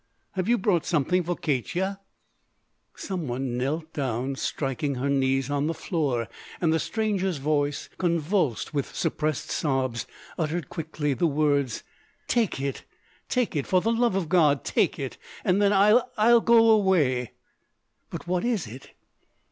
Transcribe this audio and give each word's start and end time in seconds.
Have 0.31 0.49
you 0.49 0.57
brought 0.57 0.83
something 0.83 1.21
for 1.23 1.35
Katya?" 1.35 1.99
Some 2.95 3.27
one 3.27 3.55
knelt 3.55 3.93
down, 3.93 4.33
striking 4.35 4.95
her 4.95 5.11
knees 5.11 5.47
on 5.51 5.67
the 5.67 5.75
floor, 5.75 6.27
and 6.59 6.73
the 6.73 6.79
stranger's 6.79 7.37
voice, 7.37 7.87
convulsed 7.99 8.73
with 8.73 8.95
suppressed 8.95 9.51
sobs, 9.51 10.07
uttered 10.39 10.69
quickly 10.69 11.13
the 11.13 11.27
words: 11.27 11.83
"Take 12.27 12.59
it, 12.59 12.83
take 13.29 13.55
it! 13.55 13.67
For 13.67 13.79
the 13.79 13.91
love 13.91 14.15
of 14.15 14.27
God, 14.27 14.63
take 14.65 14.97
it! 14.97 15.19
And 15.43 15.61
then 15.61 15.71
I—I'll 15.71 16.41
go 16.41 16.71
away." 16.71 17.33
"But 18.09 18.25
what 18.27 18.43
is 18.43 18.65
it?" 18.65 18.95